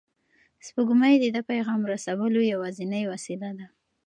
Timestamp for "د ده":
1.19-1.41